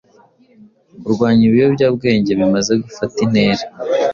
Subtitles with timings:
[1.03, 3.63] kurwanya ibiyobyabwenge bimaze gufata intera